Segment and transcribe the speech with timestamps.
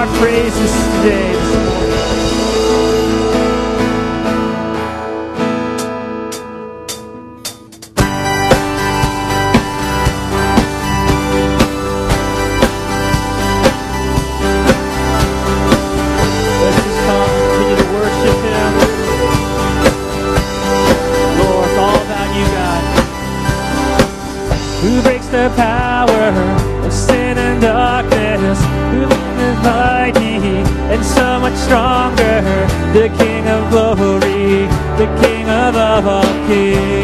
[0.00, 0.39] heartbreak.
[36.50, 36.99] que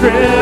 [0.00, 0.41] friend.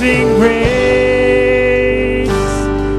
[0.00, 2.28] amazing grace.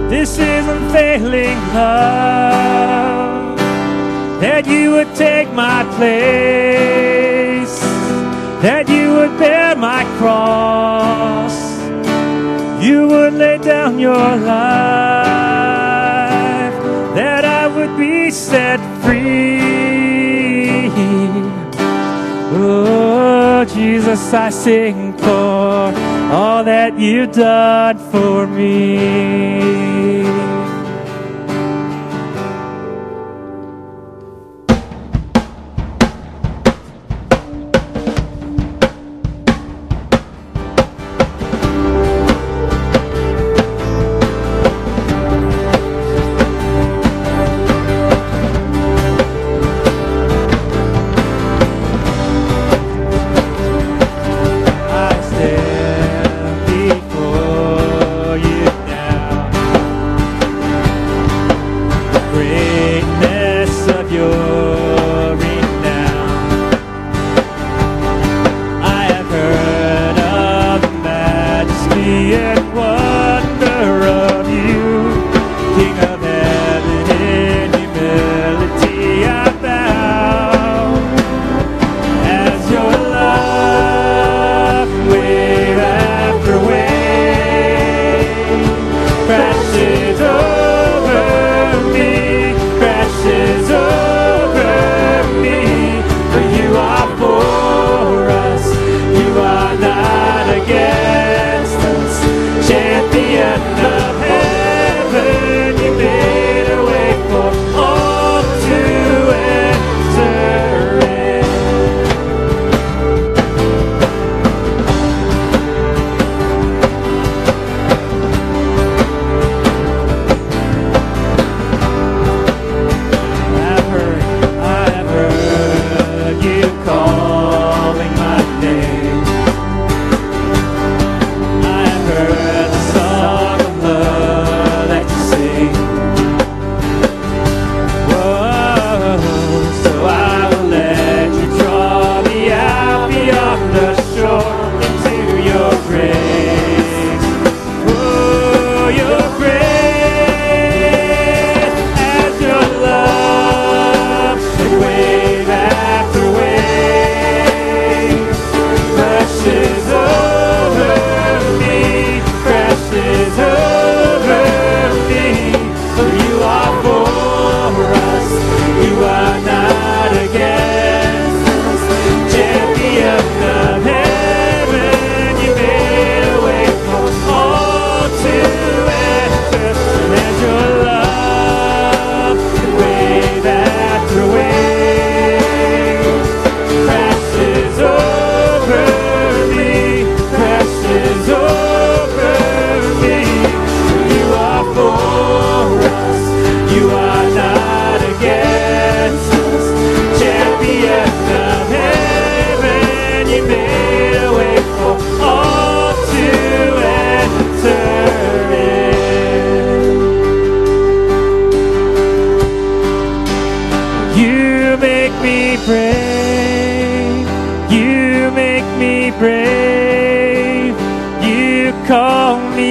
[0.10, 3.58] This is unfailing love
[4.42, 7.80] that you would take my place,
[8.62, 11.54] that you would bear my cross,
[12.84, 14.50] you would lay down your life,
[17.16, 19.60] that I would be set free.
[22.52, 25.92] Oh, Jesus, I sing for
[26.30, 29.50] all that you've done for me.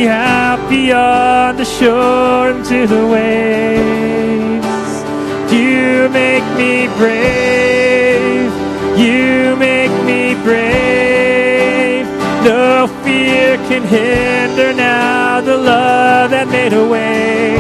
[0.04, 4.66] Happy on the shore into the waves.
[5.52, 8.52] You make me brave.
[8.98, 12.06] You make me brave.
[12.44, 17.56] No fear can hinder now the love that made a way.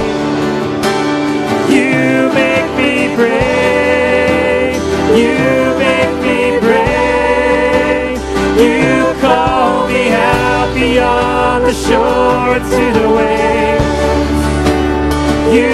[1.74, 4.80] You make me brave.
[5.16, 5.67] You
[11.48, 14.40] on the shore to the waves.
[15.56, 15.72] You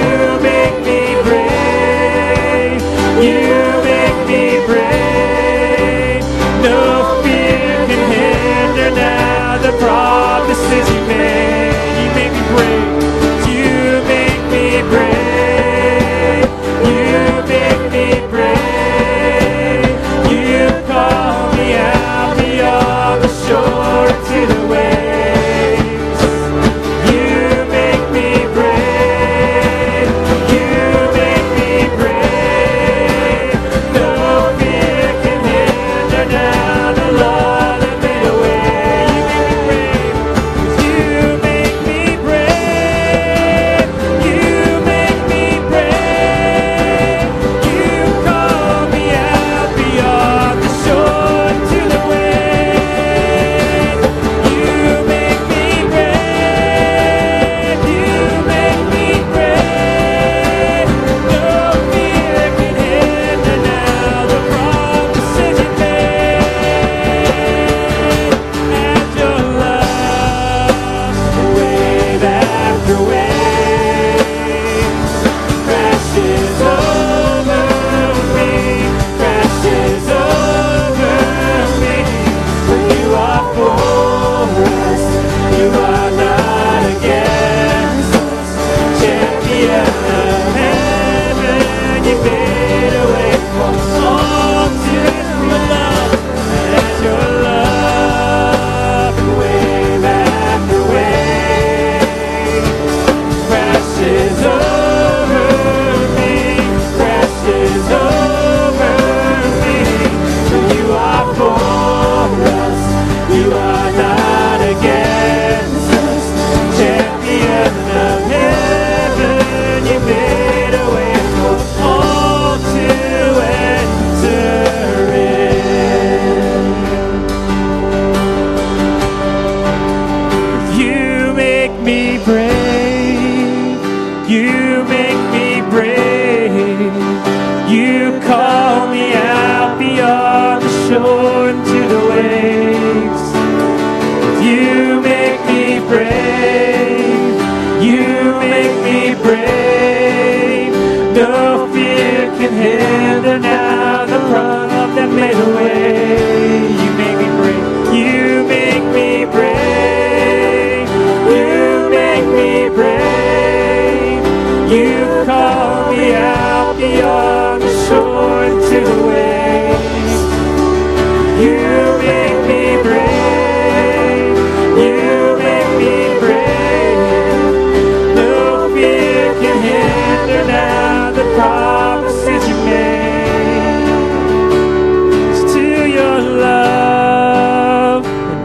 [0.49, 2.83] make me brave.
[3.27, 3.43] You
[3.91, 6.23] make me brave.
[6.69, 6.81] No
[7.25, 11.75] fear can hinder now the promises you made.
[12.01, 12.91] You make me brave.
[13.51, 13.75] You
[14.15, 16.49] make me brave.
[16.91, 17.09] You
[17.55, 18.34] make me brave.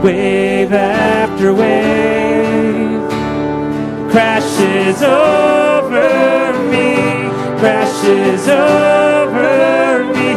[0.01, 3.10] Wave after wave
[4.12, 6.96] crashes over me,
[7.60, 10.34] crashes over me.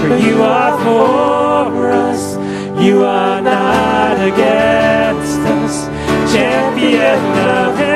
[0.00, 2.36] For you are for us,
[2.82, 5.86] you are not against us.
[6.32, 7.87] Champion of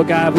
[0.00, 0.38] Lord God, we